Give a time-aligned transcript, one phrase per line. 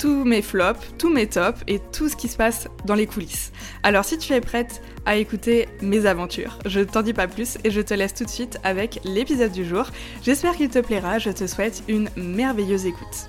[0.00, 3.52] tous mes flops, tous mes tops et tout ce qui se passe dans les coulisses.
[3.82, 7.58] Alors si tu es prête à écouter mes aventures, je ne t'en dis pas plus
[7.64, 9.84] et je te laisse tout de suite avec l'épisode du jour.
[10.22, 13.28] J'espère qu'il te plaira, je te souhaite une merveilleuse écoute.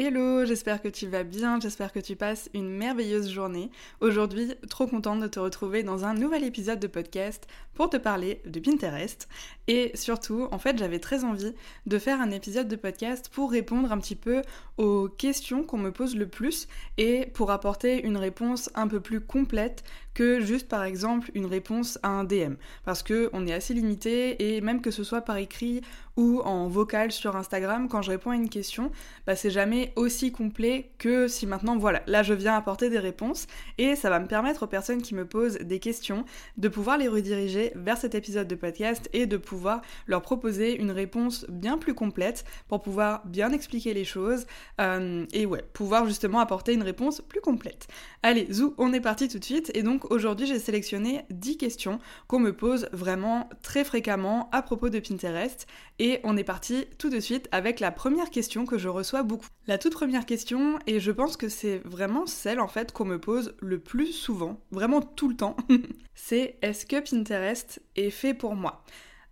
[0.00, 3.68] Hello, j'espère que tu vas bien, j'espère que tu passes une merveilleuse journée.
[4.00, 8.40] Aujourd'hui, trop contente de te retrouver dans un nouvel épisode de podcast pour te parler
[8.46, 9.28] de Pinterest.
[9.66, 11.52] Et surtout, en fait, j'avais très envie
[11.86, 14.42] de faire un épisode de podcast pour répondre un petit peu
[14.76, 19.20] aux questions qu'on me pose le plus et pour apporter une réponse un peu plus
[19.20, 19.82] complète
[20.18, 22.54] que juste par exemple une réponse à un DM.
[22.84, 25.80] Parce que on est assez limité et même que ce soit par écrit
[26.16, 28.90] ou en vocal sur Instagram, quand je réponds à une question,
[29.24, 33.46] bah, c'est jamais aussi complet que si maintenant, voilà, là je viens apporter des réponses
[33.78, 36.24] et ça va me permettre aux personnes qui me posent des questions
[36.56, 40.90] de pouvoir les rediriger vers cet épisode de podcast et de pouvoir leur proposer une
[40.90, 44.48] réponse bien plus complète pour pouvoir bien expliquer les choses
[44.80, 47.86] euh, et ouais, pouvoir justement apporter une réponse plus complète.
[48.24, 51.98] Allez, zou, on est parti tout de suite et donc aujourd'hui j'ai sélectionné 10 questions
[52.26, 55.66] qu'on me pose vraiment très fréquemment à propos de Pinterest
[55.98, 59.46] et on est parti tout de suite avec la première question que je reçois beaucoup.
[59.66, 63.18] La toute première question, et je pense que c'est vraiment celle en fait qu'on me
[63.18, 65.56] pose le plus souvent, vraiment tout le temps,
[66.14, 68.84] c'est est-ce que Pinterest est fait pour moi?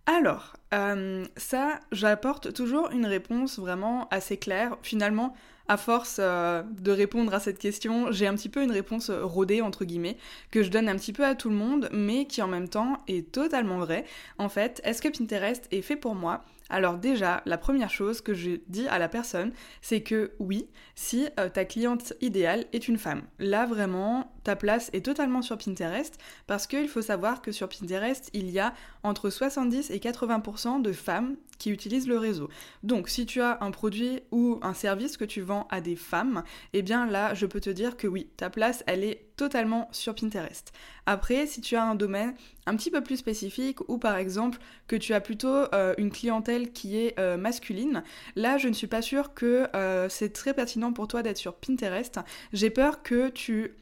[0.07, 4.77] Alors, euh, ça, j'apporte toujours une réponse vraiment assez claire.
[4.81, 5.35] Finalement,
[5.67, 9.61] à force euh, de répondre à cette question, j'ai un petit peu une réponse rodée,
[9.61, 10.15] entre guillemets,
[10.49, 13.03] que je donne un petit peu à tout le monde, mais qui en même temps
[13.09, 14.05] est totalement vraie.
[14.37, 16.41] En fait, est-ce que Pinterest est fait pour moi?
[16.69, 19.51] Alors déjà, la première chose que je dis à la personne,
[19.81, 24.89] c'est que oui, si euh, ta cliente idéale est une femme, là vraiment, ta place
[24.93, 28.73] est totalement sur Pinterest parce qu'il faut savoir que sur Pinterest, il y a
[29.03, 32.49] entre 70 et 80% de femmes qui utilisent le réseau.
[32.83, 36.43] Donc si tu as un produit ou un service que tu vends à des femmes,
[36.73, 40.15] eh bien là, je peux te dire que oui, ta place, elle est totalement sur
[40.15, 40.73] Pinterest.
[41.05, 44.97] Après, si tu as un domaine un petit peu plus spécifique ou par exemple que
[44.97, 48.03] tu as plutôt euh, une clientèle qui est euh, masculine,
[48.35, 51.53] là je ne suis pas sûre que euh, c'est très pertinent pour toi d'être sur
[51.55, 52.19] Pinterest.
[52.51, 53.73] J'ai peur que tu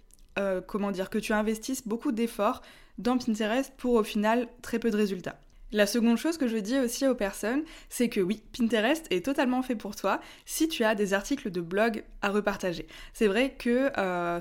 [0.67, 2.61] comment dire que tu investisses beaucoup d'efforts
[2.97, 5.39] dans Pinterest pour au final très peu de résultats.
[5.71, 9.61] La seconde chose que je dis aussi aux personnes, c'est que oui, Pinterest est totalement
[9.61, 12.87] fait pour toi si tu as des articles de blog à repartager.
[13.13, 13.91] C'est vrai que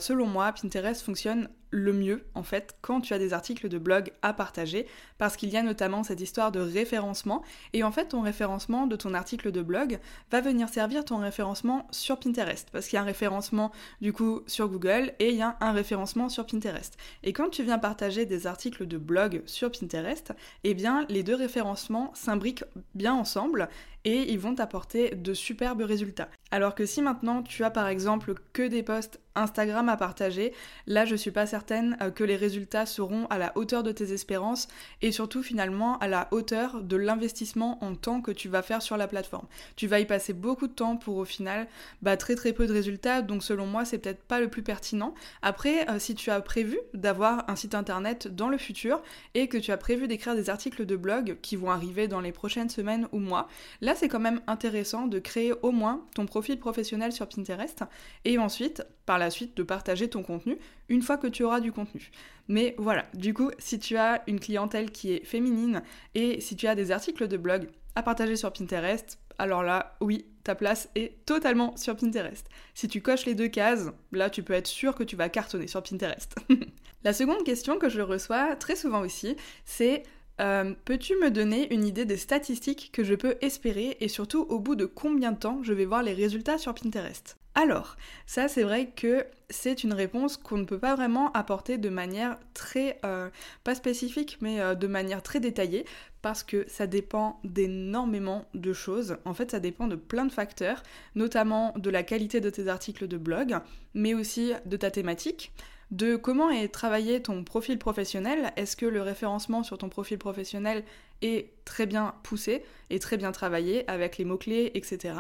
[0.00, 4.12] selon moi, Pinterest fonctionne le mieux en fait quand tu as des articles de blog
[4.22, 4.86] à partager
[5.18, 7.42] parce qu'il y a notamment cette histoire de référencement
[7.72, 9.98] et en fait ton référencement de ton article de blog
[10.30, 14.42] va venir servir ton référencement sur Pinterest parce qu'il y a un référencement du coup
[14.46, 16.96] sur Google et il y a un référencement sur Pinterest.
[17.24, 20.32] Et quand tu viens partager des articles de blog sur Pinterest,
[20.62, 22.64] eh bien les deux référencements s'imbriquent
[22.94, 23.68] bien ensemble
[24.04, 26.28] et ils vont t'apporter de superbes résultats.
[26.50, 30.52] Alors que si maintenant tu as par exemple que des posts Instagram à partager,
[30.86, 34.12] là je suis pas certaine euh, que les résultats seront à la hauteur de tes
[34.12, 34.68] espérances
[35.02, 38.96] et surtout finalement à la hauteur de l'investissement en temps que tu vas faire sur
[38.96, 39.48] la plateforme.
[39.74, 41.66] Tu vas y passer beaucoup de temps pour au final
[42.02, 45.14] bah, très très peu de résultats donc selon moi c'est peut-être pas le plus pertinent.
[45.42, 49.02] Après euh, si tu as prévu d'avoir un site internet dans le futur
[49.34, 52.30] et que tu as prévu d'écrire des articles de blog qui vont arriver dans les
[52.30, 53.48] prochaines semaines ou mois,
[53.80, 57.84] là c'est quand même intéressant de créer au moins ton profil professionnel sur Pinterest
[58.24, 60.56] et ensuite par la suite de partager ton contenu
[60.88, 62.10] une fois que tu auras du contenu.
[62.48, 65.82] Mais voilà, du coup, si tu as une clientèle qui est féminine
[66.14, 70.26] et si tu as des articles de blog à partager sur Pinterest, alors là, oui,
[70.44, 72.48] ta place est totalement sur Pinterest.
[72.74, 75.66] Si tu coches les deux cases, là, tu peux être sûr que tu vas cartonner
[75.66, 76.36] sur Pinterest.
[77.04, 80.02] la seconde question que je reçois très souvent aussi, c'est
[80.40, 84.58] euh, peux-tu me donner une idée des statistiques que je peux espérer et surtout au
[84.58, 87.36] bout de combien de temps je vais voir les résultats sur Pinterest?
[87.54, 87.96] Alors,
[88.26, 92.36] ça c'est vrai que c'est une réponse qu'on ne peut pas vraiment apporter de manière
[92.52, 93.30] très, euh,
[93.62, 95.84] pas spécifique, mais euh, de manière très détaillée,
[96.20, 99.18] parce que ça dépend d'énormément de choses.
[99.24, 100.82] En fait, ça dépend de plein de facteurs,
[101.14, 103.56] notamment de la qualité de tes articles de blog,
[103.92, 105.52] mais aussi de ta thématique,
[105.94, 108.52] de comment est travaillé ton profil professionnel.
[108.56, 110.82] Est-ce que le référencement sur ton profil professionnel
[111.22, 115.14] est très bien poussé et très bien travaillé avec les mots-clés, etc.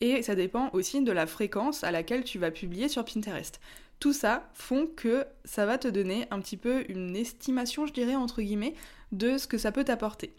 [0.00, 3.60] Et ça dépend aussi de la fréquence à laquelle tu vas publier sur Pinterest.
[3.98, 8.14] Tout ça font que ça va te donner un petit peu une estimation, je dirais,
[8.14, 8.74] entre guillemets,
[9.10, 10.32] de ce que ça peut t'apporter.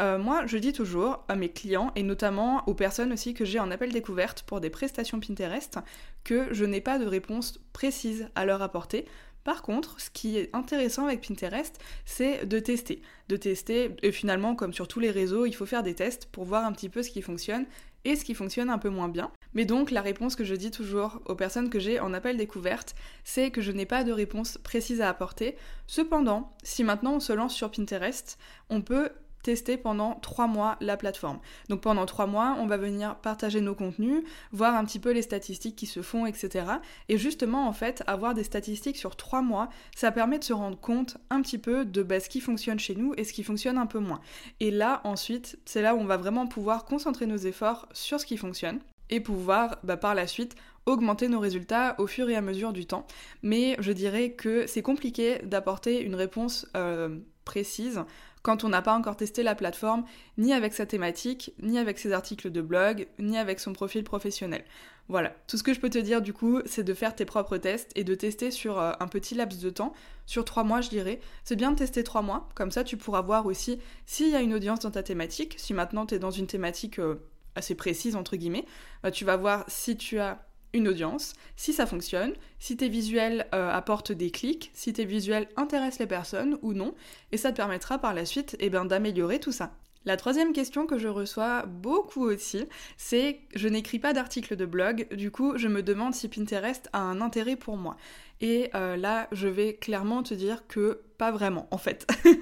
[0.00, 3.58] Euh, moi, je dis toujours à mes clients, et notamment aux personnes aussi que j'ai
[3.58, 5.78] en appel découverte pour des prestations Pinterest,
[6.24, 9.04] que je n'ai pas de réponse précise à leur apporter.
[9.44, 13.02] Par contre, ce qui est intéressant avec Pinterest, c'est de tester.
[13.28, 16.44] De tester, et finalement, comme sur tous les réseaux, il faut faire des tests pour
[16.44, 17.66] voir un petit peu ce qui fonctionne
[18.04, 19.30] et ce qui fonctionne un peu moins bien.
[19.54, 22.94] Mais donc la réponse que je dis toujours aux personnes que j'ai en appel découverte,
[23.24, 25.56] c'est que je n'ai pas de réponse précise à apporter.
[25.86, 28.38] Cependant, si maintenant on se lance sur Pinterest,
[28.68, 29.10] on peut
[29.42, 31.38] tester pendant trois mois la plateforme.
[31.68, 34.22] Donc pendant trois mois, on va venir partager nos contenus,
[34.52, 36.66] voir un petit peu les statistiques qui se font, etc.
[37.08, 40.78] Et justement, en fait, avoir des statistiques sur trois mois, ça permet de se rendre
[40.78, 43.78] compte un petit peu de bah, ce qui fonctionne chez nous et ce qui fonctionne
[43.78, 44.20] un peu moins.
[44.60, 48.26] Et là, ensuite, c'est là où on va vraiment pouvoir concentrer nos efforts sur ce
[48.26, 50.54] qui fonctionne et pouvoir bah, par la suite
[50.86, 53.06] augmenter nos résultats au fur et à mesure du temps.
[53.42, 58.04] Mais je dirais que c'est compliqué d'apporter une réponse euh, précise
[58.42, 60.04] quand on n'a pas encore testé la plateforme,
[60.38, 64.64] ni avec sa thématique, ni avec ses articles de blog, ni avec son profil professionnel.
[65.08, 67.56] Voilà, tout ce que je peux te dire du coup, c'est de faire tes propres
[67.56, 69.92] tests et de tester sur euh, un petit laps de temps,
[70.24, 71.20] sur trois mois je dirais.
[71.42, 74.40] C'est bien de tester trois mois, comme ça tu pourras voir aussi s'il y a
[74.40, 75.54] une audience dans ta thématique.
[75.58, 77.16] Si maintenant tu es dans une thématique euh,
[77.56, 78.66] assez précise entre guillemets,
[79.02, 83.46] bah, tu vas voir si tu as une audience, si ça fonctionne, si tes visuels
[83.54, 86.94] euh, apportent des clics, si tes visuels intéressent les personnes ou non,
[87.32, 89.72] et ça te permettra par la suite eh ben, d'améliorer tout ça.
[90.06, 92.64] La troisième question que je reçois beaucoup aussi,
[92.96, 97.00] c'est je n'écris pas d'article de blog, du coup je me demande si Pinterest a
[97.00, 97.96] un intérêt pour moi.
[98.40, 102.06] Et euh, là, je vais clairement te dire que pas vraiment, en fait.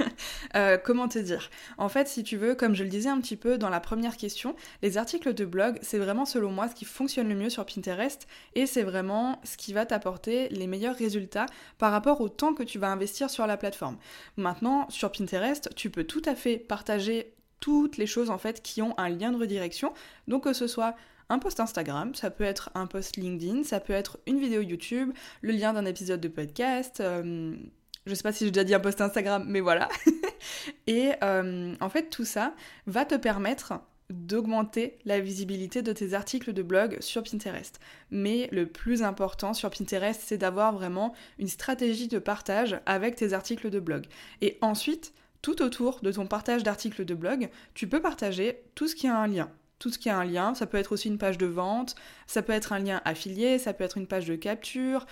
[0.56, 1.50] Euh, comment te dire?
[1.76, 4.16] En fait, si tu veux, comme je le disais un petit peu dans la première
[4.16, 7.66] question, les articles de blog, c'est vraiment selon moi ce qui fonctionne le mieux sur
[7.66, 11.46] Pinterest et c'est vraiment ce qui va t'apporter les meilleurs résultats
[11.76, 13.98] par rapport au temps que tu vas investir sur la plateforme.
[14.36, 18.80] Maintenant, sur Pinterest, tu peux tout à fait partager toutes les choses en fait qui
[18.80, 19.92] ont un lien de redirection.
[20.28, 20.96] Donc que ce soit
[21.28, 25.12] un post Instagram, ça peut être un post LinkedIn, ça peut être une vidéo YouTube,
[25.42, 27.00] le lien d'un épisode de podcast.
[27.00, 27.54] Euh,
[28.08, 29.88] je sais pas si j'ai déjà dit un post Instagram, mais voilà.
[30.86, 32.54] Et euh, en fait, tout ça
[32.86, 33.74] va te permettre
[34.10, 37.78] d'augmenter la visibilité de tes articles de blog sur Pinterest.
[38.10, 43.34] Mais le plus important sur Pinterest, c'est d'avoir vraiment une stratégie de partage avec tes
[43.34, 44.06] articles de blog.
[44.40, 45.12] Et ensuite,
[45.42, 49.16] tout autour de ton partage d'articles de blog, tu peux partager tout ce qui a
[49.16, 49.50] un lien.
[49.78, 51.94] Tout ce qui a un lien, ça peut être aussi une page de vente,
[52.26, 55.06] ça peut être un lien affilié, ça peut être une page de capture,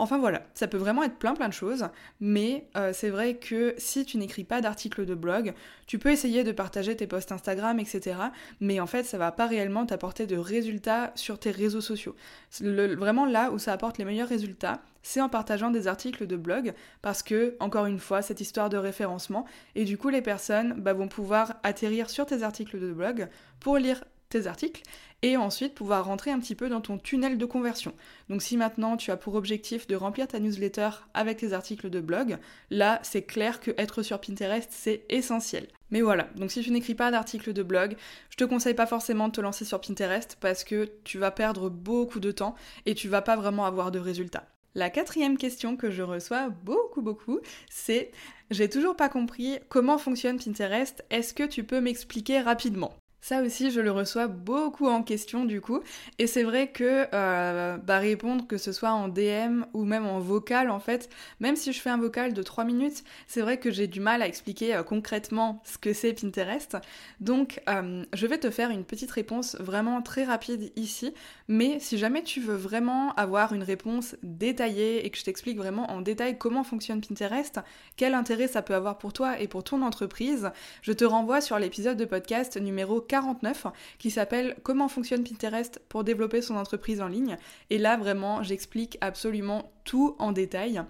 [0.00, 1.84] Enfin voilà, ça peut vraiment être plein plein de choses,
[2.20, 5.52] mais euh, c'est vrai que si tu n'écris pas d'articles de blog,
[5.86, 8.16] tu peux essayer de partager tes posts Instagram, etc.
[8.60, 12.16] Mais en fait, ça va pas réellement t'apporter de résultats sur tes réseaux sociaux.
[12.62, 16.72] vraiment là où ça apporte les meilleurs résultats, c'est en partageant des articles de blog,
[17.02, 19.44] parce que, encore une fois, cette histoire de référencement,
[19.74, 23.28] et du coup les personnes bah, vont pouvoir atterrir sur tes articles de blog
[23.60, 24.82] pour lire tes articles
[25.22, 27.92] et ensuite pouvoir rentrer un petit peu dans ton tunnel de conversion.
[28.28, 32.00] Donc si maintenant tu as pour objectif de remplir ta newsletter avec tes articles de
[32.00, 32.38] blog,
[32.70, 35.68] là c'est clair que être sur Pinterest c'est essentiel.
[35.90, 37.96] Mais voilà, donc si tu n'écris pas d'articles de blog,
[38.30, 41.68] je te conseille pas forcément de te lancer sur Pinterest parce que tu vas perdre
[41.68, 42.54] beaucoup de temps
[42.86, 44.46] et tu vas pas vraiment avoir de résultats.
[44.76, 48.12] La quatrième question que je reçois beaucoup beaucoup, c'est
[48.52, 52.99] j'ai toujours pas compris comment fonctionne Pinterest, est-ce que tu peux m'expliquer rapidement?
[53.20, 55.80] Ça aussi, je le reçois beaucoup en question du coup.
[56.18, 60.20] Et c'est vrai que euh, bah, répondre, que ce soit en DM ou même en
[60.20, 63.70] vocal, en fait, même si je fais un vocal de 3 minutes, c'est vrai que
[63.70, 66.78] j'ai du mal à expliquer euh, concrètement ce que c'est Pinterest.
[67.20, 71.12] Donc, euh, je vais te faire une petite réponse vraiment très rapide ici.
[71.48, 75.90] Mais si jamais tu veux vraiment avoir une réponse détaillée et que je t'explique vraiment
[75.90, 77.60] en détail comment fonctionne Pinterest,
[77.96, 80.50] quel intérêt ça peut avoir pour toi et pour ton entreprise,
[80.82, 83.66] je te renvoie sur l'épisode de podcast numéro 49
[83.98, 87.36] qui s'appelle Comment fonctionne Pinterest pour développer son entreprise en ligne.
[87.68, 90.82] Et là, vraiment, j'explique absolument tout en détail.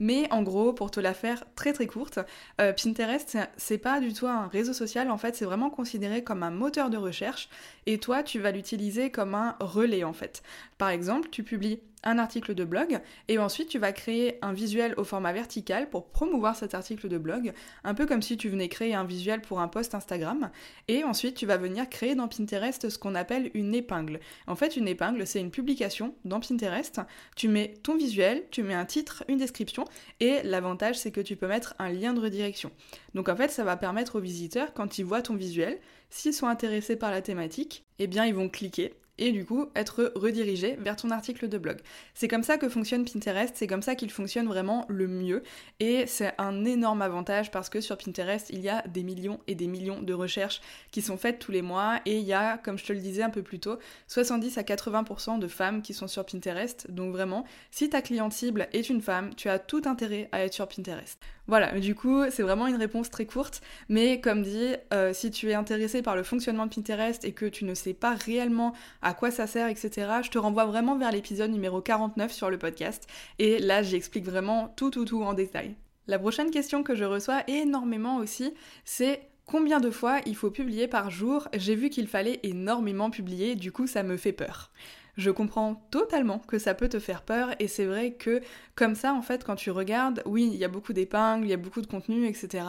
[0.00, 2.18] Mais en gros, pour te la faire très très courte,
[2.60, 6.42] euh, Pinterest, c'est pas du tout un réseau social, en fait, c'est vraiment considéré comme
[6.42, 7.48] un moteur de recherche
[7.86, 10.42] et toi, tu vas l'utiliser comme un relais en fait.
[10.76, 14.94] Par exemple, tu publies un article de blog et ensuite tu vas créer un visuel
[14.96, 17.52] au format vertical pour promouvoir cet article de blog,
[17.84, 20.50] un peu comme si tu venais créer un visuel pour un post Instagram
[20.86, 24.20] et ensuite tu vas venir créer dans Pinterest ce qu'on appelle une épingle.
[24.46, 27.00] En fait, une épingle, c'est une publication dans Pinterest,
[27.36, 29.84] tu mets ton visuel, tu mets un titre, une description
[30.20, 32.70] et l'avantage c'est que tu peux mettre un lien de redirection.
[33.14, 35.78] Donc en fait, ça va permettre aux visiteurs quand ils voient ton visuel,
[36.10, 40.12] s'ils sont intéressés par la thématique, eh bien ils vont cliquer et du coup être
[40.14, 41.78] redirigé vers ton article de blog.
[42.14, 45.42] C'est comme ça que fonctionne Pinterest, c'est comme ça qu'il fonctionne vraiment le mieux
[45.80, 49.54] et c'est un énorme avantage parce que sur Pinterest il y a des millions et
[49.54, 50.60] des millions de recherches
[50.90, 53.22] qui sont faites tous les mois et il y a, comme je te le disais
[53.22, 56.90] un peu plus tôt, 70 à 80% de femmes qui sont sur Pinterest.
[56.90, 60.54] Donc vraiment, si ta cliente cible est une femme, tu as tout intérêt à être
[60.54, 61.18] sur Pinterest.
[61.48, 65.50] Voilà, du coup c'est vraiment une réponse très courte, mais comme dit, euh, si tu
[65.50, 69.14] es intéressé par le fonctionnement de Pinterest et que tu ne sais pas réellement à
[69.14, 69.90] quoi ça sert, etc.,
[70.22, 73.08] je te renvoie vraiment vers l'épisode numéro 49 sur le podcast.
[73.38, 75.74] Et là, j'explique vraiment tout, tout, tout en détail.
[76.06, 78.52] La prochaine question que je reçois énormément aussi,
[78.84, 81.48] c'est combien de fois il faut publier par jour?
[81.54, 84.70] J'ai vu qu'il fallait énormément publier, du coup ça me fait peur.
[85.18, 88.40] Je comprends totalement que ça peut te faire peur et c'est vrai que
[88.76, 91.52] comme ça en fait quand tu regardes, oui il y a beaucoup d'épingles, il y
[91.52, 92.64] a beaucoup de contenu, etc.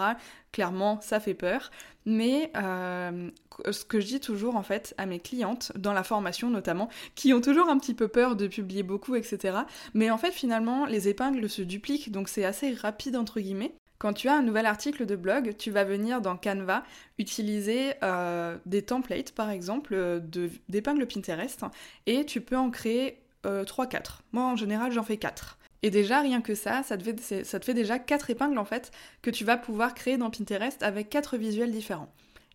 [0.52, 1.70] Clairement ça fait peur.
[2.08, 3.30] Mais euh,
[3.70, 7.34] ce que je dis toujours en fait à mes clientes, dans la formation notamment, qui
[7.36, 9.60] ont toujours un petit peu peur de publier beaucoup, etc.
[9.94, 13.76] Mais en fait finalement les épingles se dupliquent donc c'est assez rapide entre guillemets.
[14.00, 16.84] Quand tu as un nouvel article de blog, tu vas venir dans Canva
[17.18, 20.22] utiliser euh, des templates, par exemple, euh,
[20.70, 21.66] d'épingles Pinterest,
[22.06, 23.46] et tu peux en créer 3-4.
[23.46, 24.00] Euh,
[24.32, 25.58] Moi, en général, j'en fais 4.
[25.84, 28.92] Et déjà, rien que ça, ça te, fait, déjà 4 épingles, en fait,
[29.22, 32.10] que tu vas pouvoir créer dans Pinterest avec 4 visuels différents.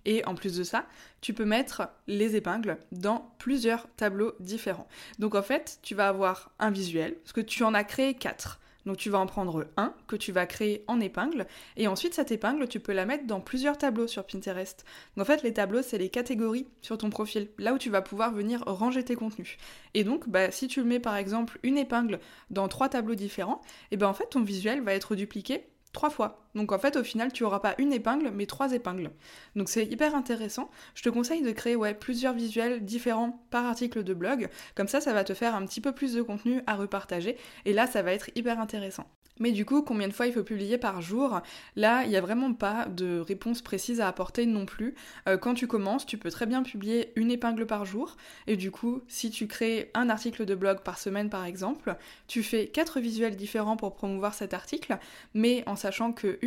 [0.07, 0.87] Et en plus de ça,
[1.21, 4.89] tu peux mettre les épingles dans plusieurs tableaux différents.
[5.19, 8.61] Donc en fait, tu vas avoir un visuel, parce que tu en as créé 4.
[8.87, 12.33] Donc tu vas en prendre un que tu vas créer en épingle et ensuite cette
[12.33, 14.85] épingle tu peux la mettre dans plusieurs tableaux sur Pinterest.
[15.17, 18.03] Donc en fait les tableaux c'est les catégories sur ton profil, là où tu vas
[18.03, 19.57] pouvoir venir ranger tes contenus.
[19.95, 23.97] Et donc bah, si tu mets par exemple une épingle dans trois tableaux différents, et
[23.97, 25.65] ben en fait ton visuel va être dupliqué
[25.95, 26.45] trois fois.
[26.55, 29.11] Donc en fait, au final, tu auras pas une épingle, mais trois épingles.
[29.57, 30.71] Donc c'est hyper intéressant.
[30.95, 34.51] Je te conseille de créer ouais, plusieurs visuels différents par article de blog.
[34.75, 37.39] Comme ça, ça va te faire un petit peu plus de contenu à repartager.
[37.65, 39.07] Et là, ça va être hyper intéressant.
[39.41, 41.41] Mais du coup, combien de fois il faut publier par jour?
[41.77, 44.95] Là, il n'y a vraiment pas de réponse précise à apporter non plus.
[45.29, 48.17] Euh, quand tu commences, tu peux très bien publier une épingle par jour.
[48.47, 51.97] Et du coup, si tu crées un article de blog par semaine par exemple,
[52.29, 54.99] tu fais quatre visuels différents pour promouvoir cet article,
[55.35, 56.39] mais en sachant que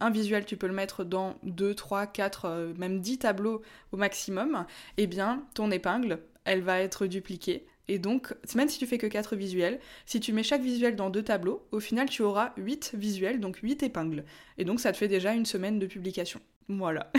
[0.00, 3.62] un visuel, tu peux le mettre dans 2, 3, 4, même 10 tableaux
[3.92, 4.66] au maximum,
[4.98, 9.06] eh bien, ton épingle, elle va être dupliquée et donc, même si tu fais que
[9.06, 12.92] 4 visuels, si tu mets chaque visuel dans deux tableaux, au final tu auras 8
[12.94, 14.24] visuels, donc 8 épingles.
[14.58, 16.40] Et donc ça te fait déjà une semaine de publication.
[16.68, 17.12] Voilà.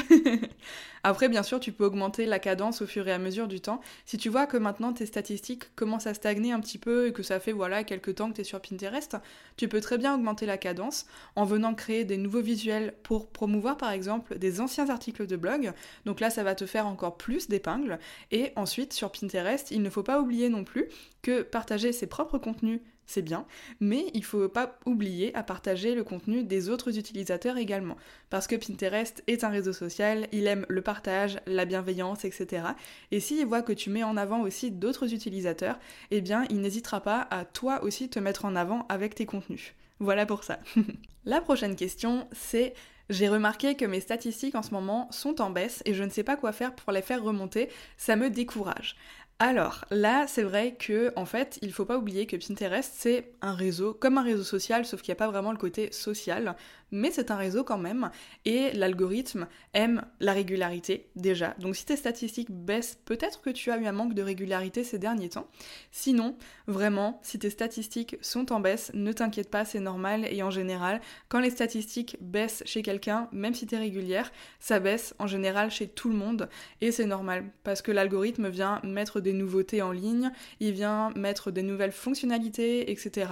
[1.03, 3.79] Après, bien sûr, tu peux augmenter la cadence au fur et à mesure du temps.
[4.05, 7.23] Si tu vois que maintenant tes statistiques commencent à stagner un petit peu et que
[7.23, 9.15] ça fait voilà quelques temps que tu es sur Pinterest,
[9.55, 11.05] tu peux très bien augmenter la cadence
[11.37, 15.71] en venant créer des nouveaux visuels pour promouvoir par exemple des anciens articles de blog.
[16.05, 17.99] Donc là, ça va te faire encore plus d'épingles.
[18.31, 20.89] Et ensuite, sur Pinterest, il ne faut pas oublier non plus
[21.21, 23.45] que partager ses propres contenus c'est bien,
[23.79, 27.97] mais il faut pas oublier à partager le contenu des autres utilisateurs également,
[28.29, 32.67] parce que Pinterest est un réseau social, il aime le partage, la bienveillance, etc.
[33.11, 35.79] Et s'il voit que tu mets en avant aussi d'autres utilisateurs,
[36.11, 39.73] eh bien il n'hésitera pas à toi aussi te mettre en avant avec tes contenus.
[39.99, 40.59] Voilà pour ça.
[41.25, 42.73] la prochaine question, c'est
[43.09, 46.23] j'ai remarqué que mes statistiques en ce moment sont en baisse et je ne sais
[46.23, 48.97] pas quoi faire pour les faire remonter, ça me décourage.
[49.39, 53.53] Alors là, c'est vrai que en fait, il faut pas oublier que Pinterest c'est un
[53.53, 56.55] réseau comme un réseau social, sauf qu'il n'y a pas vraiment le côté social
[56.91, 58.09] mais c'est un réseau quand même,
[58.45, 61.55] et l'algorithme aime la régularité déjà.
[61.59, 64.99] Donc si tes statistiques baissent, peut-être que tu as eu un manque de régularité ces
[64.99, 65.47] derniers temps.
[65.91, 66.35] Sinon,
[66.67, 71.01] vraiment, si tes statistiques sont en baisse, ne t'inquiète pas, c'est normal, et en général,
[71.29, 75.87] quand les statistiques baissent chez quelqu'un, même si t'es régulière, ça baisse en général chez
[75.87, 76.49] tout le monde,
[76.81, 81.51] et c'est normal, parce que l'algorithme vient mettre des nouveautés en ligne, il vient mettre
[81.51, 83.31] des nouvelles fonctionnalités, etc.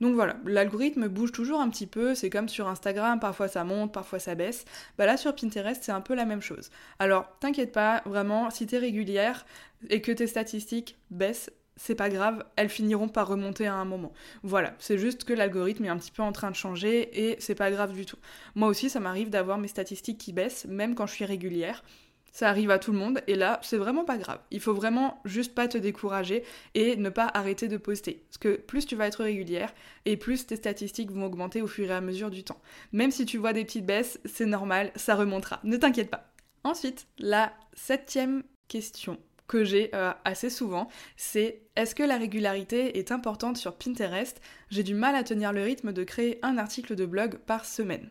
[0.00, 2.87] Donc voilà, l'algorithme bouge toujours un petit peu, c'est comme sur Instagram,
[3.20, 4.64] parfois ça monte, parfois ça baisse.
[4.96, 6.70] Bah là sur Pinterest, c'est un peu la même chose.
[6.98, 9.46] Alors, t'inquiète pas, vraiment, si t'es régulière
[9.90, 14.12] et que tes statistiques baissent, c'est pas grave, elles finiront par remonter à un moment.
[14.42, 17.54] Voilà, c'est juste que l'algorithme est un petit peu en train de changer et c'est
[17.54, 18.18] pas grave du tout.
[18.56, 21.82] Moi aussi, ça m'arrive d'avoir mes statistiques qui baissent, même quand je suis régulière.
[22.32, 24.40] Ça arrive à tout le monde et là, c'est vraiment pas grave.
[24.50, 26.44] Il faut vraiment juste pas te décourager
[26.74, 28.22] et ne pas arrêter de poster.
[28.28, 31.90] Parce que plus tu vas être régulière et plus tes statistiques vont augmenter au fur
[31.90, 32.60] et à mesure du temps.
[32.92, 35.60] Même si tu vois des petites baisses, c'est normal, ça remontera.
[35.64, 36.32] Ne t'inquiète pas.
[36.64, 43.10] Ensuite, la septième question que j'ai euh, assez souvent, c'est est-ce que la régularité est
[43.10, 44.40] importante sur Pinterest?
[44.70, 48.10] J'ai du mal à tenir le rythme de créer un article de blog par semaine.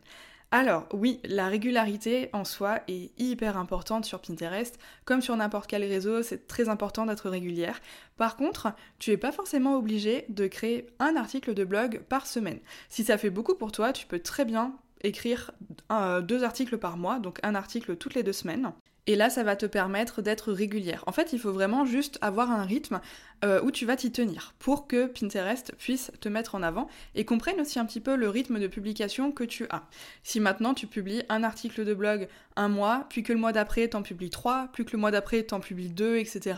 [0.51, 5.83] Alors oui, la régularité en soi est hyper importante sur Pinterest, comme sur n'importe quel
[5.83, 7.81] réseau, c'est très important d'être régulière.
[8.15, 12.59] Par contre, tu n'es pas forcément obligé de créer un article de blog par semaine.
[12.87, 15.51] Si ça fait beaucoup pour toi, tu peux très bien écrire
[15.91, 18.71] euh, deux articles par mois, donc un article toutes les deux semaines.
[19.07, 21.03] Et là, ça va te permettre d'être régulière.
[21.07, 22.99] En fait, il faut vraiment juste avoir un rythme
[23.45, 27.23] euh, où tu vas t'y tenir pour que Pinterest puisse te mettre en avant et
[27.23, 29.83] comprenne aussi un petit peu le rythme de publication que tu as.
[30.23, 33.87] Si maintenant tu publies un article de blog un mois, puis que le mois d'après
[33.87, 36.55] t'en publies trois, puis que le mois d'après t'en publies deux, etc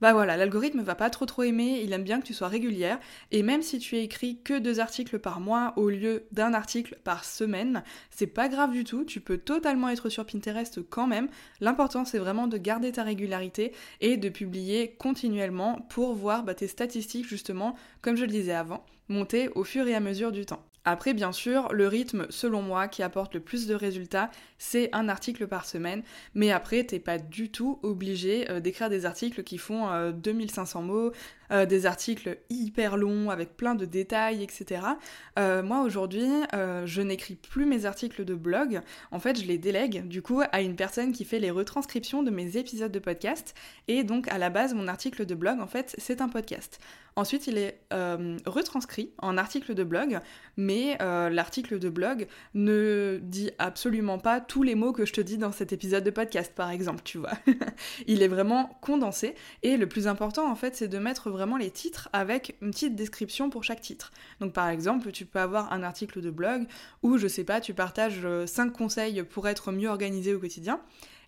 [0.00, 2.98] bah voilà, l'algorithme va pas trop trop aimer, il aime bien que tu sois régulière,
[3.32, 7.24] et même si tu écris que deux articles par mois au lieu d'un article par
[7.24, 11.28] semaine, c'est pas grave du tout, tu peux totalement être sur Pinterest quand même.
[11.60, 16.68] L'important c'est vraiment de garder ta régularité et de publier continuellement pour voir bah, tes
[16.68, 20.64] statistiques justement, comme je le disais avant, monter au fur et à mesure du temps.
[20.90, 25.10] Après, bien sûr, le rythme, selon moi, qui apporte le plus de résultats, c'est un
[25.10, 26.02] article par semaine.
[26.34, 30.82] Mais après, t'es pas du tout obligé euh, d'écrire des articles qui font 2500 euh,
[30.82, 31.12] mots,
[31.50, 34.82] euh, des articles hyper longs avec plein de détails, etc.
[35.38, 38.80] Euh, moi aujourd'hui, euh, je n'écris plus mes articles de blog.
[39.10, 42.30] En fait, je les délègue du coup à une personne qui fait les retranscriptions de
[42.30, 43.54] mes épisodes de podcast.
[43.88, 46.78] Et donc à la base, mon article de blog, en fait, c'est un podcast.
[47.16, 47.80] Ensuite, il est
[48.46, 50.20] retranscrit en article de blog,
[50.56, 55.36] mais l'article de blog ne dit absolument pas tous les mots que je te dis
[55.36, 57.32] dans cet épisode de podcast, par exemple, tu vois.
[58.06, 59.34] il est vraiment condensé.
[59.64, 62.96] Et le plus important, en fait, c'est de mettre vraiment les titres avec une petite
[62.96, 64.12] description pour chaque titre.
[64.40, 66.66] Donc par exemple, tu peux avoir un article de blog
[67.02, 70.80] où, je sais pas, tu partages 5 euh, conseils pour être mieux organisé au quotidien.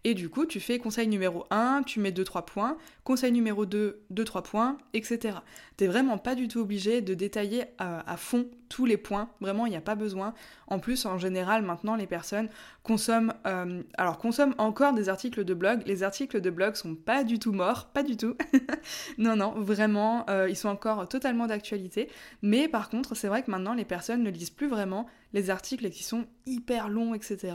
[0.02, 2.78] Et du coup, tu fais conseil numéro 1, tu mets 2-3 points,
[3.10, 5.38] conseil numéro 2, 2-3 points, etc.
[5.76, 9.70] T'es vraiment pas du tout obligé de détailler à, fond tous les points, vraiment il
[9.70, 10.32] n'y a pas besoin.
[10.68, 12.48] En plus, en général, maintenant, les personnes
[12.84, 15.82] consomment, euh, alors consomment encore des articles de blog.
[15.86, 18.36] Les articles de blog sont pas du tout morts, pas du tout.
[19.18, 22.08] non, non, vraiment, euh, ils sont encore totalement d'actualité.
[22.42, 25.88] Mais par contre, c'est vrai que maintenant, les personnes ne lisent plus vraiment les articles
[25.90, 27.54] qui sont hyper longs, etc.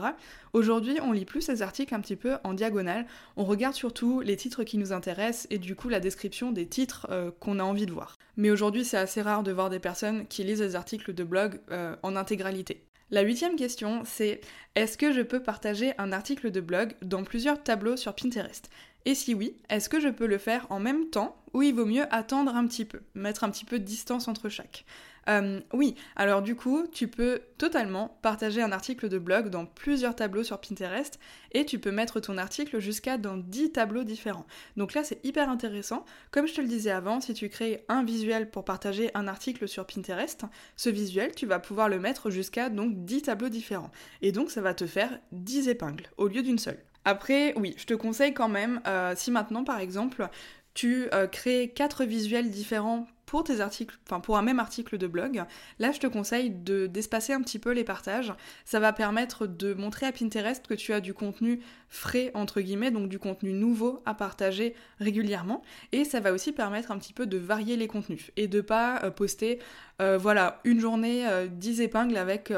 [0.53, 3.05] Aujourd'hui, on lit plus ces articles un petit peu en diagonale.
[3.35, 7.07] On regarde surtout les titres qui nous intéressent et du coup la description des titres
[7.09, 8.17] euh, qu'on a envie de voir.
[8.37, 11.59] Mais aujourd'hui, c'est assez rare de voir des personnes qui lisent des articles de blog
[11.71, 12.85] euh, en intégralité.
[13.11, 14.41] La huitième question, c'est
[14.73, 18.69] est-ce que je peux partager un article de blog dans plusieurs tableaux sur Pinterest?
[19.05, 21.85] Et si oui, est-ce que je peux le faire en même temps ou il vaut
[21.85, 24.85] mieux attendre un petit peu, mettre un petit peu de distance entre chaque?
[25.27, 30.15] Euh, oui, alors du coup, tu peux totalement partager un article de blog dans plusieurs
[30.15, 31.19] tableaux sur Pinterest
[31.51, 34.45] et tu peux mettre ton article jusqu'à dans 10 tableaux différents.
[34.77, 36.05] Donc là, c'est hyper intéressant.
[36.31, 39.67] Comme je te le disais avant, si tu crées un visuel pour partager un article
[39.67, 43.91] sur Pinterest, ce visuel, tu vas pouvoir le mettre jusqu'à donc 10 tableaux différents.
[44.21, 46.83] Et donc, ça va te faire 10 épingles au lieu d'une seule.
[47.03, 50.27] Après, oui, je te conseille quand même, euh, si maintenant par exemple
[50.73, 55.07] tu euh, crées quatre visuels différents pour tes articles, enfin pour un même article de
[55.07, 55.43] blog,
[55.79, 58.33] là je te conseille de d'espacer un petit peu les partages.
[58.65, 62.91] Ça va permettre de montrer à Pinterest que tu as du contenu frais entre guillemets,
[62.91, 65.61] donc du contenu nouveau à partager régulièrement.
[65.91, 69.01] Et ça va aussi permettre un petit peu de varier les contenus et de pas
[69.03, 69.59] euh, poster
[70.01, 72.51] euh, voilà une journée 10 euh, épingles avec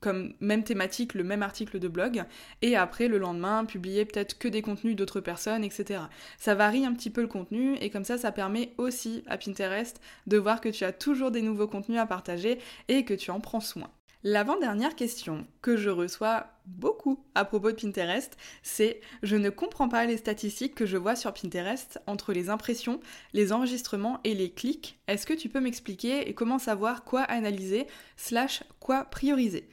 [0.00, 2.24] comme même thématique le même article de blog
[2.62, 6.00] et après le lendemain publier peut-être que des contenus d'autres personnes, etc.
[6.38, 10.00] Ça varie un petit peu le contenu et comme ça ça permet aussi à Pinterest
[10.26, 12.58] de voir que tu as toujours des nouveaux contenus à partager
[12.88, 13.90] et que tu en prends soin.
[14.24, 20.04] L'avant-dernière question que je reçois beaucoup à propos de Pinterest, c'est je ne comprends pas
[20.04, 23.00] les statistiques que je vois sur Pinterest entre les impressions,
[23.32, 25.00] les enregistrements et les clics.
[25.08, 29.68] Est-ce que tu peux m'expliquer et comment savoir quoi analyser slash quoi prioriser?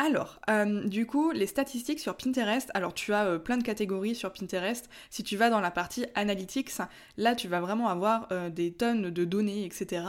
[0.00, 4.14] Alors, euh, du coup, les statistiques sur Pinterest, alors tu as euh, plein de catégories
[4.14, 4.88] sur Pinterest.
[5.10, 6.70] Si tu vas dans la partie analytics,
[7.16, 10.04] là tu vas vraiment avoir euh, des tonnes de données, etc.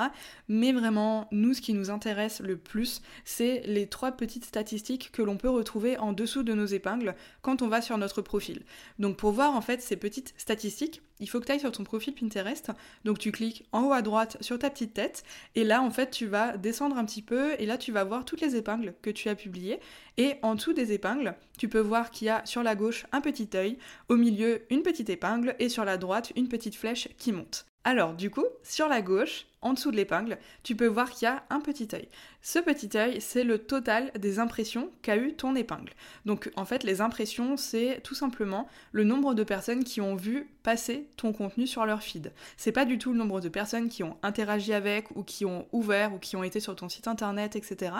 [0.48, 5.24] Mais vraiment, nous, ce qui nous intéresse le plus, c'est les trois petites statistiques que
[5.24, 8.62] l'on peut retrouver en dessous de nos épingles quand on va sur notre profil.
[9.00, 11.84] Donc pour voir en fait ces petites statistiques, il faut que tu ailles sur ton
[11.84, 12.72] profil Pinterest.
[13.06, 15.24] Donc tu cliques en haut à droite sur ta petite tête.
[15.56, 17.54] Et là en fait tu vas descendre un petit peu.
[17.60, 19.80] Et là tu vas voir toutes les épingles que tu as publiées.
[20.18, 23.22] Et en dessous des épingles, tu peux voir qu'il y a sur la gauche un
[23.22, 23.78] petit œil,
[24.10, 25.56] au milieu une petite épingle.
[25.60, 27.69] Et sur la droite une petite flèche qui monte.
[27.84, 31.30] Alors du coup, sur la gauche, en dessous de l'épingle, tu peux voir qu'il y
[31.30, 32.08] a un petit œil.
[32.42, 35.94] Ce petit œil, c'est le total des impressions qu'a eu ton épingle.
[36.26, 40.50] Donc en fait, les impressions, c'est tout simplement le nombre de personnes qui ont vu
[40.64, 42.32] passer ton contenu sur leur feed.
[42.58, 45.68] C'est pas du tout le nombre de personnes qui ont interagi avec ou qui ont
[45.72, 47.92] ouvert ou qui ont été sur ton site internet, etc.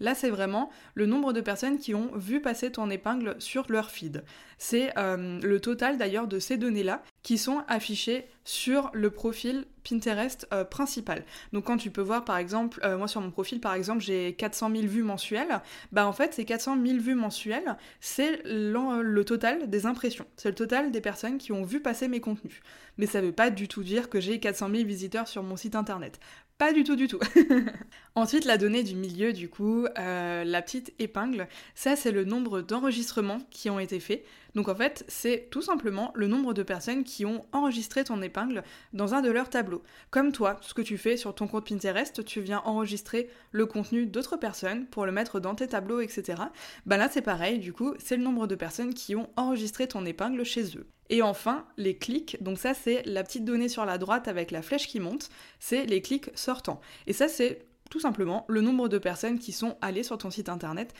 [0.00, 3.90] Là, c'est vraiment le nombre de personnes qui ont vu passer ton épingle sur leur
[3.90, 4.22] feed.
[4.58, 10.48] C'est euh, le total d'ailleurs de ces données-là qui sont affichées sur le profil Pinterest
[10.54, 11.26] euh, principal.
[11.52, 14.32] Donc quand tu peux voir par exemple, euh, moi sur mon profil par exemple j'ai
[14.32, 15.60] 400 000 vues mensuelles,
[15.92, 20.54] bah en fait ces 400 000 vues mensuelles c'est le total des impressions, c'est le
[20.54, 22.62] total des personnes qui ont vu passer mes contenus.
[22.96, 25.76] Mais ça veut pas du tout dire que j'ai 400 000 visiteurs sur mon site
[25.76, 26.18] internet.
[26.58, 27.20] Pas du tout, du tout.
[28.16, 32.62] Ensuite, la donnée du milieu, du coup, euh, la petite épingle, ça c'est le nombre
[32.62, 34.24] d'enregistrements qui ont été faits.
[34.58, 38.64] Donc en fait, c'est tout simplement le nombre de personnes qui ont enregistré ton épingle
[38.92, 39.84] dans un de leurs tableaux.
[40.10, 44.04] Comme toi, ce que tu fais sur ton compte Pinterest, tu viens enregistrer le contenu
[44.06, 46.42] d'autres personnes pour le mettre dans tes tableaux, etc.
[46.86, 50.04] Bah là c'est pareil, du coup, c'est le nombre de personnes qui ont enregistré ton
[50.04, 50.88] épingle chez eux.
[51.08, 54.62] Et enfin, les clics, donc ça c'est la petite donnée sur la droite avec la
[54.62, 56.80] flèche qui monte, c'est les clics sortants.
[57.06, 60.48] Et ça c'est tout simplement le nombre de personnes qui sont allées sur ton site
[60.48, 60.94] internet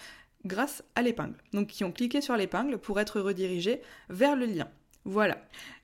[0.44, 1.36] grâce à l'épingle.
[1.52, 4.68] Donc qui ont cliqué sur l'épingle pour être redirigés vers le lien.
[5.04, 5.38] Voilà.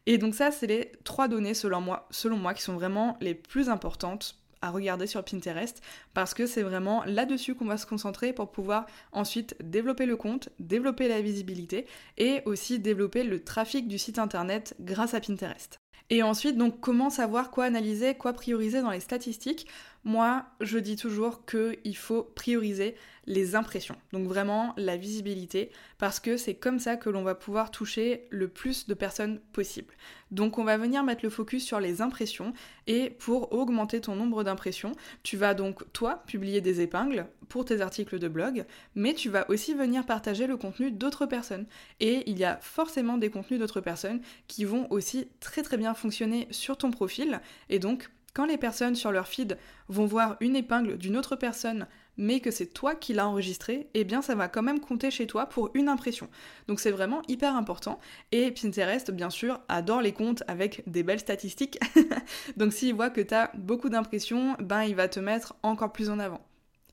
[0.07, 3.35] Et donc ça, c'est les trois données selon moi, selon moi qui sont vraiment les
[3.35, 5.83] plus importantes à regarder sur Pinterest
[6.15, 10.49] parce que c'est vraiment là-dessus qu'on va se concentrer pour pouvoir ensuite développer le compte,
[10.59, 11.87] développer la visibilité
[12.17, 15.79] et aussi développer le trafic du site internet grâce à Pinterest.
[16.11, 19.67] Et ensuite, donc, comment savoir quoi analyser, quoi prioriser dans les statistiques?
[20.05, 22.95] Moi, je dis toujours qu'il faut prioriser
[23.27, 27.71] les impressions, donc vraiment la visibilité, parce que c'est comme ça que l'on va pouvoir
[27.71, 29.95] toucher le plus de personnes possible.
[30.31, 32.53] Donc on va venir mettre le focus sur les impressions,
[32.87, 37.81] et pour augmenter ton nombre d'impressions, tu vas donc, toi, publier des épingles pour tes
[37.81, 41.67] articles de blog, mais tu vas aussi venir partager le contenu d'autres personnes.
[42.01, 45.95] Et il y a forcément des contenus d'autres personnes qui vont aussi très très bien
[45.95, 49.57] fonctionner sur ton profil, et donc quand les personnes sur leur feed
[49.89, 54.05] vont voir une épingle d'une autre personne, mais que c'est toi qui l'as enregistré, eh
[54.05, 56.29] bien ça va quand même compter chez toi pour une impression.
[56.69, 57.99] Donc c'est vraiment hyper important.
[58.33, 61.79] Et Pinterest, bien sûr, adore les comptes avec des belles statistiques.
[62.57, 66.11] Donc s'il voit que tu as beaucoup d'impressions, ben il va te mettre encore plus
[66.11, 66.41] en avant.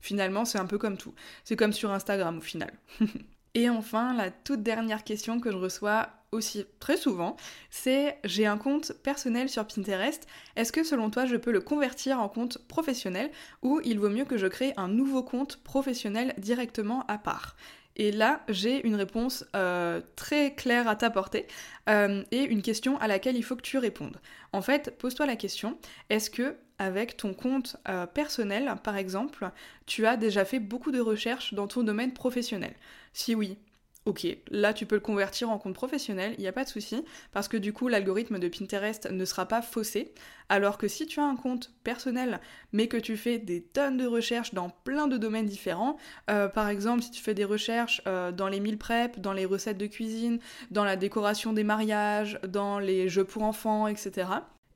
[0.00, 1.14] Finalement, c'est un peu comme tout.
[1.44, 2.72] C'est comme sur Instagram au final.
[3.54, 7.36] Et enfin, la toute dernière question que je reçois aussi très souvent,
[7.70, 12.20] c'est j'ai un compte personnel sur Pinterest, est-ce que selon toi je peux le convertir
[12.20, 13.30] en compte professionnel
[13.62, 17.56] ou il vaut mieux que je crée un nouveau compte professionnel directement à part?
[17.96, 21.46] Et là, j'ai une réponse euh, très claire à t'apporter
[21.90, 24.18] euh, et une question à laquelle il faut que tu répondes.
[24.52, 25.76] En fait, pose-toi la question
[26.08, 29.50] est-ce que avec ton compte euh, personnel, par exemple,
[29.86, 32.74] tu as déjà fait beaucoup de recherches dans ton domaine professionnel?
[33.12, 33.58] Si oui,
[34.04, 37.04] Ok, là tu peux le convertir en compte professionnel, il n'y a pas de souci,
[37.30, 40.12] parce que du coup l'algorithme de Pinterest ne sera pas faussé,
[40.48, 42.40] alors que si tu as un compte personnel,
[42.72, 45.98] mais que tu fais des tonnes de recherches dans plein de domaines différents,
[46.30, 49.44] euh, par exemple si tu fais des recherches euh, dans les meal prep, dans les
[49.44, 50.40] recettes de cuisine,
[50.72, 54.26] dans la décoration des mariages, dans les jeux pour enfants, etc.,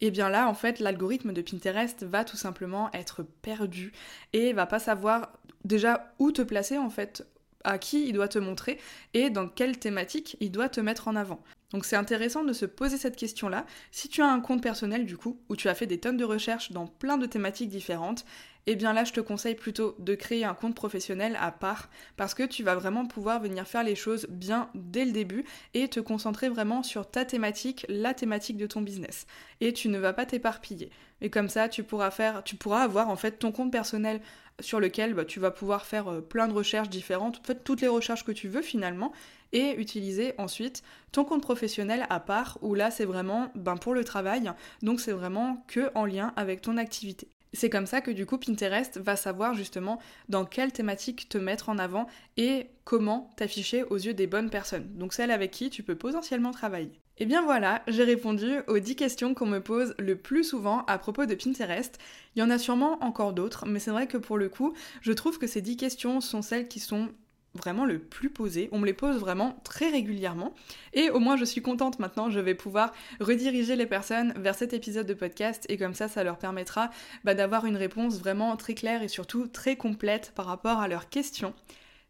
[0.03, 3.93] et eh bien là, en fait, l'algorithme de Pinterest va tout simplement être perdu
[4.35, 5.33] et va pas savoir
[5.65, 7.27] déjà où te placer en fait
[7.64, 8.79] à qui il doit te montrer
[9.14, 11.42] et dans quelle thématique il doit te mettre en avant.
[11.73, 13.66] Donc c'est intéressant de se poser cette question-là.
[13.90, 16.25] Si tu as un compte personnel du coup, où tu as fait des tonnes de
[16.25, 18.25] recherches dans plein de thématiques différentes,
[18.69, 22.35] eh bien là je te conseille plutôt de créer un compte professionnel à part parce
[22.35, 26.01] que tu vas vraiment pouvoir venir faire les choses bien dès le début et te
[26.01, 29.27] concentrer vraiment sur ta thématique, la thématique de ton business.
[29.61, 30.90] Et tu ne vas pas t'éparpiller.
[31.21, 34.21] Et comme ça, tu pourras faire, tu pourras avoir en fait ton compte personnel
[34.61, 37.88] sur lequel bah, tu vas pouvoir faire euh, plein de recherches différentes, en toutes les
[37.88, 39.12] recherches que tu veux finalement,
[39.53, 44.05] et utiliser ensuite ton compte professionnel à part, où là c'est vraiment ben, pour le
[44.05, 47.29] travail, donc c'est vraiment que en lien avec ton activité.
[47.53, 51.69] C'est comme ça que du coup Pinterest va savoir justement dans quelle thématique te mettre
[51.69, 54.88] en avant et comment t'afficher aux yeux des bonnes personnes.
[54.95, 57.01] Donc celles avec qui tu peux potentiellement travailler.
[57.18, 60.85] Et eh bien voilà, j'ai répondu aux 10 questions qu'on me pose le plus souvent
[60.87, 61.98] à propos de Pinterest.
[62.35, 65.12] Il y en a sûrement encore d'autres, mais c'est vrai que pour le coup, je
[65.12, 67.09] trouve que ces 10 questions sont celles qui sont
[67.55, 68.68] vraiment le plus posé.
[68.70, 70.55] On me les pose vraiment très régulièrement.
[70.92, 72.29] Et au moins, je suis contente maintenant.
[72.29, 75.64] Je vais pouvoir rediriger les personnes vers cet épisode de podcast.
[75.70, 76.90] Et comme ça, ça leur permettra
[77.24, 81.09] bah, d'avoir une réponse vraiment très claire et surtout très complète par rapport à leurs
[81.09, 81.55] questions.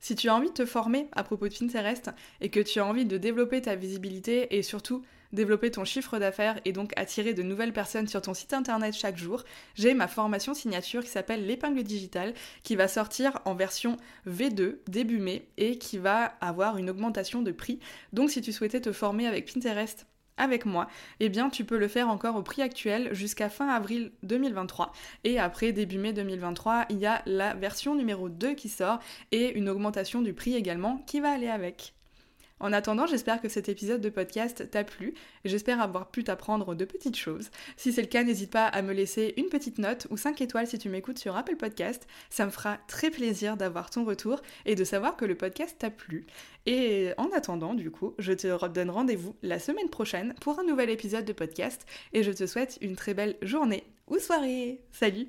[0.01, 2.87] Si tu as envie de te former à propos de Pinterest et que tu as
[2.87, 7.43] envie de développer ta visibilité et surtout développer ton chiffre d'affaires et donc attirer de
[7.43, 11.83] nouvelles personnes sur ton site internet chaque jour, j'ai ma formation signature qui s'appelle l'épingle
[11.83, 17.43] digitale qui va sortir en version V2 début mai et qui va avoir une augmentation
[17.43, 17.81] de prix.
[18.13, 20.07] Donc si tu souhaitais te former avec Pinterest
[20.37, 20.89] avec moi,
[21.21, 24.93] eh bien tu peux le faire encore au prix actuel jusqu'à fin avril 2023
[25.25, 28.99] et après début mai 2023, il y a la version numéro 2 qui sort
[29.33, 31.96] et une augmentation du prix également qui va aller avec.
[32.59, 35.15] En attendant, j'espère que cet épisode de podcast t'a plu
[35.45, 37.51] j'espère avoir pu t'apprendre de petites choses.
[37.77, 40.67] Si c'est le cas, n'hésite pas à me laisser une petite note ou 5 étoiles
[40.67, 42.07] si tu m'écoutes sur Apple Podcast.
[42.31, 45.91] Ça me fera très plaisir d'avoir ton retour et de savoir que le podcast t'a
[45.91, 46.27] plu.
[46.65, 50.91] Et en attendant, du coup, je te donne rendez-vous la semaine prochaine pour un nouvel
[50.91, 54.81] épisode de podcast et je te souhaite une très belle journée ou soirée.
[54.93, 55.27] Salut